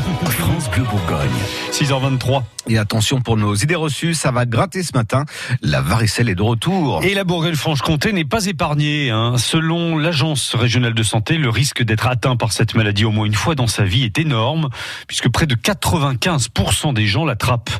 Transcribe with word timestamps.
France 0.00 0.70
Bleu 0.70 0.84
Bourgogne. 0.84 1.30
6h23. 1.72 2.42
Et 2.68 2.78
attention 2.78 3.20
pour 3.20 3.36
nos 3.36 3.54
idées 3.54 3.76
reçues, 3.76 4.12
ça 4.12 4.30
va 4.30 4.44
gratter 4.44 4.82
ce 4.82 4.92
matin. 4.92 5.24
La 5.62 5.80
varicelle 5.80 6.28
est 6.28 6.34
de 6.34 6.42
retour. 6.42 7.02
Et 7.02 7.14
la 7.14 7.24
Bourgogne-Franche-Comté 7.24 8.12
n'est 8.12 8.24
pas 8.24 8.46
épargnée. 8.46 9.10
Hein. 9.10 9.34
Selon 9.38 9.96
l'Agence 9.96 10.54
régionale 10.54 10.92
de 10.92 11.02
santé, 11.02 11.38
le 11.38 11.48
risque 11.48 11.82
d'être 11.82 12.06
atteint 12.08 12.36
par 12.36 12.52
cette 12.52 12.74
maladie 12.74 13.04
au 13.04 13.10
moins 13.10 13.24
une 13.24 13.34
fois 13.34 13.54
dans 13.54 13.68
sa 13.68 13.84
vie 13.84 14.04
est 14.04 14.18
énorme, 14.18 14.68
puisque 15.06 15.28
près 15.30 15.46
de 15.46 15.54
95% 15.54 16.92
des 16.92 17.06
gens 17.06 17.24
l'attrapent. 17.24 17.70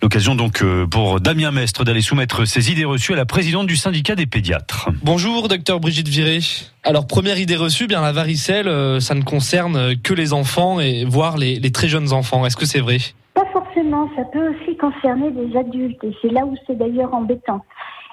L'occasion 0.00 0.34
donc 0.34 0.62
euh, 0.62 0.86
pour 0.86 1.20
Damien 1.20 1.52
Mestre 1.52 1.84
d'aller 1.84 2.02
soumettre 2.02 2.46
ses 2.46 2.72
idées 2.72 2.86
reçues 2.86 3.12
à 3.12 3.16
la 3.16 3.26
présidente 3.26 3.66
du 3.66 3.76
syndicat 3.76 4.16
des 4.16 4.26
pédiatres. 4.26 4.88
Bonjour, 5.02 5.46
docteur 5.46 5.78
Brigitte 5.78 6.08
Viré. 6.08 6.40
Alors, 6.84 7.06
première 7.06 7.38
idée 7.38 7.54
reçue, 7.54 7.86
bien 7.86 8.00
la 8.00 8.10
varicelle, 8.10 8.66
euh, 8.66 8.98
ça 8.98 9.14
ne 9.14 9.22
concerne 9.22 9.96
que 10.02 10.14
les 10.14 10.32
enfants 10.32 10.80
et 10.80 11.04
voire 11.04 11.36
les, 11.36 11.51
les 11.60 11.72
très 11.72 11.88
jeunes 11.88 12.12
enfants. 12.12 12.44
Est-ce 12.46 12.56
que 12.56 12.66
c'est 12.66 12.80
vrai? 12.80 12.98
Pas 13.34 13.46
forcément, 13.52 14.08
ça 14.16 14.24
peut 14.24 14.48
aussi 14.54 14.76
concerner 14.76 15.30
des 15.30 15.56
adultes 15.56 16.02
et 16.04 16.12
c'est 16.20 16.28
là 16.28 16.44
où 16.44 16.54
c'est 16.66 16.76
d'ailleurs 16.76 17.14
embêtant. 17.14 17.64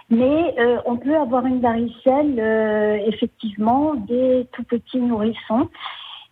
Mais 0.10 0.56
euh, 0.60 0.78
on 0.86 0.98
peut 0.98 1.16
avoir 1.16 1.46
une 1.46 1.62
varicelle 1.62 2.36
euh, 2.40 2.98
effectivement 3.08 3.94
des 3.96 4.48
tout 4.54 4.64
petits 4.64 5.00
nourrissons. 5.00 5.70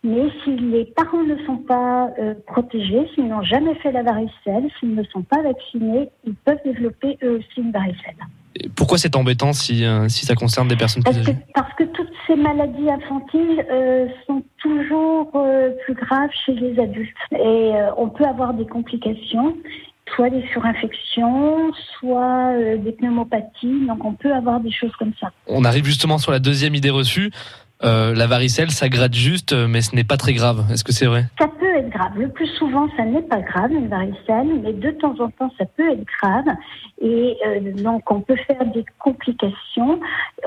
Mais 0.04 0.30
si 0.44 0.56
les 0.56 0.86
parents 0.86 1.24
ne 1.24 1.36
sont 1.46 1.58
pas 1.58 2.10
euh, 2.20 2.34
protégés, 2.48 3.08
s'ils 3.14 3.28
n'ont 3.28 3.44
jamais 3.44 3.76
fait 3.76 3.92
la 3.92 4.04
varicelle, 4.04 4.70
s'ils 4.80 4.96
ne 4.96 5.04
sont 5.04 5.22
pas 5.24 5.42
vaccinés, 5.42 6.10
ils 6.26 6.36
peuvent 6.36 6.60
développer 6.64 7.18
eux 7.24 7.38
aussi 7.40 7.62
une 7.62 7.72
varicelle. 7.72 8.16
Et 8.60 8.70
Pourquoi 8.70 8.98
c'est 8.98 9.16
embêtant 9.16 9.54
si, 9.54 9.84
si 10.08 10.26
ça 10.26 10.34
concerne 10.34 10.68
des 10.68 10.76
personnes 10.76 11.04
plus 11.04 11.14
Parce 11.14 11.26
que, 11.26 11.32
âgées? 11.32 11.40
parce 11.54 11.74
que 11.74 11.84
toutes 11.84 12.07
ces 12.28 12.36
maladies 12.36 12.90
infantiles 12.90 13.66
euh, 13.72 14.08
sont 14.28 14.44
toujours 14.58 15.32
euh, 15.36 15.72
plus 15.86 15.94
graves 15.94 16.30
chez 16.46 16.54
les 16.54 16.80
adultes. 16.80 17.16
Et 17.32 17.38
euh, 17.74 17.90
on 17.98 18.10
peut 18.10 18.26
avoir 18.26 18.54
des 18.54 18.66
complications, 18.66 19.56
soit 20.16 20.30
des 20.30 20.46
surinfections, 20.52 21.72
soit 22.00 22.54
des 22.78 22.92
pneumopathies. 22.92 23.88
Donc 23.88 24.04
on 24.04 24.14
peut 24.14 24.34
avoir 24.34 24.60
des 24.60 24.72
choses 24.72 24.94
comme 25.00 25.14
ça. 25.20 25.32
On 25.48 25.64
arrive 25.64 25.86
justement 25.86 26.18
sur 26.18 26.32
la 26.32 26.40
deuxième 26.40 26.76
idée 26.76 26.90
reçue. 26.90 27.32
La 27.82 28.26
varicelle, 28.26 28.72
ça 28.72 28.90
gratte 28.90 29.14
juste, 29.14 29.54
mais 29.54 29.82
ce 29.82 29.96
n'est 29.96 30.04
pas 30.04 30.18
très 30.18 30.34
grave. 30.34 30.66
Est-ce 30.72 30.84
que 30.84 30.92
c'est 30.92 31.06
vrai? 31.06 31.26
Ça 31.38 31.48
peut 31.48 31.76
être 31.76 31.90
grave. 31.90 32.12
Le 32.18 32.30
plus 32.30 32.48
souvent, 32.58 32.88
ça 32.98 33.06
n'est 33.06 33.22
pas 33.22 33.42
grave, 33.42 33.72
une 33.72 33.88
varicelle, 33.88 34.62
mais 34.64 34.74
de 34.74 34.92
temps 34.92 35.16
en 35.20 35.30
temps, 35.30 35.52
ça 35.60 35.66
peut 35.78 35.92
être 35.92 36.06
grave. 36.20 36.46
Et 37.02 37.38
euh, 37.46 37.74
donc, 37.74 38.10
on 38.12 38.22
peut 38.22 38.36
faire 38.48 38.66
des 38.74 38.86
complications. 39.00 40.00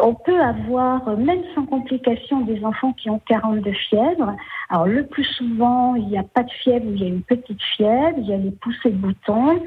On 0.02 0.14
peut 0.14 0.40
avoir, 0.40 1.06
euh, 1.08 1.16
même 1.16 1.42
sans 1.54 1.66
complications, 1.66 2.40
des 2.40 2.64
enfants 2.64 2.92
qui 2.94 3.10
ont 3.10 3.20
40 3.26 3.60
de 3.60 3.72
fièvre. 3.72 4.34
Alors, 4.68 4.86
le 4.86 5.06
plus 5.06 5.24
souvent, 5.24 5.94
il 5.94 6.06
n'y 6.06 6.18
a 6.18 6.22
pas 6.22 6.42
de 6.42 6.50
fièvre, 6.50 6.86
il 6.88 7.00
y 7.00 7.04
a 7.04 7.08
une 7.08 7.22
petite 7.22 7.62
fièvre, 7.76 8.16
il 8.18 8.26
y 8.26 8.32
a 8.32 8.36
les 8.36 8.50
poussées 8.50 8.90
de 8.90 8.96
boutons. 8.96 9.60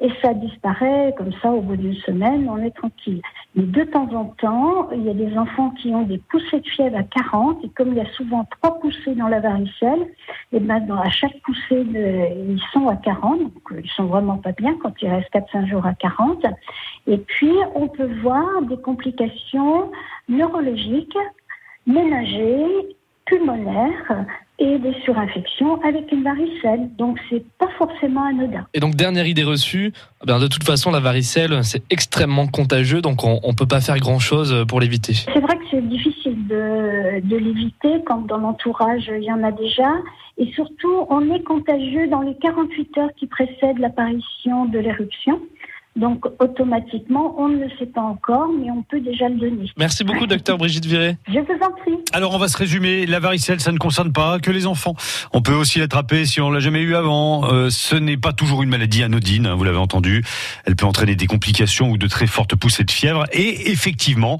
Et 0.00 0.10
ça 0.20 0.34
disparaît 0.34 1.14
comme 1.16 1.32
ça 1.40 1.50
au 1.50 1.60
bout 1.60 1.76
d'une 1.76 1.94
semaine, 1.94 2.48
on 2.50 2.58
est 2.58 2.74
tranquille. 2.74 3.22
Mais 3.54 3.62
de 3.62 3.84
temps 3.84 4.08
en 4.12 4.24
temps, 4.24 4.90
il 4.90 5.04
y 5.04 5.10
a 5.10 5.14
des 5.14 5.38
enfants 5.38 5.70
qui 5.70 5.94
ont 5.94 6.02
des 6.02 6.18
poussées 6.18 6.60
de 6.60 6.66
fièvre 6.66 6.96
à 6.96 7.04
40, 7.04 7.64
et 7.64 7.68
comme 7.68 7.90
il 7.92 7.98
y 7.98 8.00
a 8.00 8.10
souvent 8.12 8.44
trois 8.44 8.80
poussées 8.80 9.14
dans 9.14 9.28
la 9.28 9.38
varicelle, 9.38 10.08
et 10.52 10.58
ben 10.58 10.80
dans, 10.80 10.98
à 10.98 11.10
chaque 11.10 11.38
poussée, 11.42 11.86
ils 11.92 12.62
sont 12.72 12.88
à 12.88 12.96
40, 12.96 13.38
donc 13.38 13.52
euh, 13.70 13.80
ils 13.84 13.90
sont 13.90 14.06
vraiment 14.06 14.38
pas 14.38 14.52
bien 14.52 14.76
quand 14.82 14.92
il 15.00 15.08
reste 15.08 15.32
4-5 15.32 15.68
jours 15.68 15.86
à 15.86 15.94
40. 15.94 16.44
Et 17.06 17.18
puis, 17.18 17.52
on 17.76 17.86
peut 17.86 18.12
voir 18.20 18.62
des 18.62 18.78
complications 18.78 19.92
neurologiques, 20.28 21.16
ménagées, 21.86 22.96
pulmonaires 23.26 24.26
et 24.58 24.78
des 24.78 24.94
surinfections 25.04 25.80
avec 25.82 26.10
une 26.12 26.22
varicelle. 26.22 26.88
Donc, 26.96 27.18
c'est 27.28 27.44
pas 27.58 27.68
forcément 27.76 28.24
anodin. 28.24 28.66
Et 28.72 28.80
donc, 28.80 28.94
dernière 28.94 29.26
idée 29.26 29.42
reçue, 29.42 29.92
bien, 30.24 30.38
de 30.38 30.46
toute 30.46 30.64
façon, 30.64 30.90
la 30.90 31.00
varicelle, 31.00 31.64
c'est 31.64 31.82
extrêmement 31.90 32.46
contagieux, 32.46 33.00
donc 33.00 33.24
on 33.24 33.40
ne 33.46 33.54
peut 33.54 33.66
pas 33.66 33.80
faire 33.80 33.98
grand-chose 33.98 34.64
pour 34.68 34.80
l'éviter. 34.80 35.14
C'est 35.14 35.40
vrai 35.40 35.56
que 35.56 35.64
c'est 35.70 35.86
difficile 35.88 36.46
de, 36.46 37.20
de 37.20 37.36
l'éviter 37.36 38.02
quand 38.06 38.26
dans 38.26 38.38
l'entourage 38.38 39.10
il 39.16 39.24
y 39.24 39.32
en 39.32 39.42
a 39.42 39.50
déjà. 39.50 39.90
Et 40.36 40.50
surtout, 40.52 41.06
on 41.10 41.32
est 41.32 41.42
contagieux 41.42 42.08
dans 42.08 42.20
les 42.20 42.36
48 42.36 42.98
heures 42.98 43.14
qui 43.16 43.26
précèdent 43.26 43.78
l'apparition 43.78 44.66
de 44.66 44.78
l'éruption. 44.78 45.40
Donc, 45.96 46.24
automatiquement, 46.40 47.36
on 47.38 47.48
ne 47.48 47.64
le 47.64 47.70
sait 47.78 47.86
pas 47.86 48.00
encore, 48.00 48.48
mais 48.48 48.70
on 48.70 48.82
peut 48.82 49.00
déjà 49.00 49.28
le 49.28 49.36
donner. 49.36 49.70
Merci 49.76 50.02
beaucoup, 50.02 50.26
docteur 50.26 50.58
Brigitte 50.58 50.86
Viré. 50.86 51.16
Je 51.28 51.38
vous 51.38 51.64
en 51.64 51.70
prie. 51.70 51.94
Alors 52.12 52.34
on 52.34 52.38
va 52.38 52.48
se 52.48 52.56
résumer, 52.56 53.06
la 53.06 53.20
varicelle 53.20 53.60
ça 53.60 53.72
ne 53.72 53.78
concerne 53.78 54.12
pas 54.12 54.38
que 54.38 54.50
les 54.50 54.66
enfants. 54.66 54.94
On 55.32 55.42
peut 55.42 55.54
aussi 55.54 55.78
l'attraper 55.78 56.26
si 56.26 56.40
on 56.40 56.50
l'a 56.50 56.60
jamais 56.60 56.80
eu 56.80 56.94
avant. 56.94 57.44
Euh, 57.52 57.70
ce 57.70 57.96
n'est 57.96 58.16
pas 58.16 58.32
toujours 58.32 58.62
une 58.62 58.70
maladie 58.70 59.02
anodine, 59.02 59.46
hein, 59.46 59.54
vous 59.54 59.64
l'avez 59.64 59.78
entendu. 59.78 60.24
Elle 60.64 60.76
peut 60.76 60.86
entraîner 60.86 61.16
des 61.16 61.26
complications 61.26 61.90
ou 61.90 61.98
de 61.98 62.06
très 62.06 62.26
fortes 62.26 62.56
poussées 62.56 62.84
de 62.84 62.90
fièvre 62.90 63.24
et 63.32 63.70
effectivement, 63.70 64.38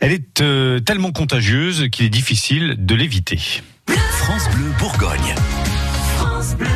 elle 0.00 0.12
est 0.12 0.40
euh, 0.40 0.80
tellement 0.80 1.12
contagieuse 1.12 1.88
qu'il 1.90 2.06
est 2.06 2.10
difficile 2.10 2.76
de 2.78 2.94
l'éviter. 2.94 3.62
France 3.88 4.48
Bleu 4.54 4.70
Bourgogne. 4.78 5.34
France 6.18 6.56
Bleu. 6.56 6.66